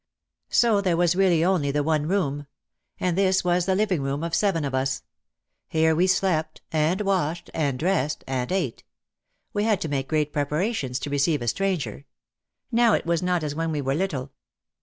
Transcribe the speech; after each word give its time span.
So 0.49 0.81
there 0.81 0.97
was 0.97 1.15
really 1.15 1.45
only 1.45 1.69
the 1.69 1.83
one 1.83 2.07
room. 2.07 2.47
And 2.99 3.15
this 3.15 3.43
was 3.43 3.67
the 3.67 3.75
living 3.75 4.01
room 4.01 4.23
of 4.23 4.33
seven 4.33 4.65
of 4.65 4.73
us. 4.73 5.03
Here 5.67 5.95
we 5.95 6.07
slept, 6.07 6.61
and 6.71 7.01
washed, 7.01 7.51
and 7.53 7.77
dressed, 7.77 8.23
and 8.25 8.51
ate. 8.51 8.83
We 9.53 9.63
had 9.63 9.79
to 9.81 9.87
make 9.89 10.07
great 10.07 10.33
prepara 10.33 10.73
tions 10.73 10.97
to 11.01 11.11
receive 11.11 11.43
a 11.43 11.47
stranger. 11.47 12.05
Now 12.71 12.93
it 12.93 13.05
was 13.05 13.21
not 13.21 13.43
as 13.43 13.53
when 13.53 13.71
we 13.71 13.79
were 13.79 13.93
little. 13.93 14.31